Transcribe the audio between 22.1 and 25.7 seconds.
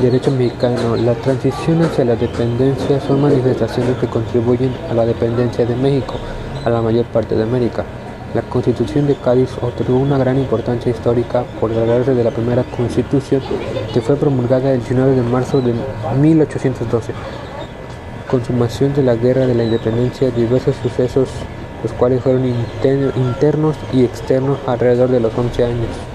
fueron internos y externos alrededor de los 11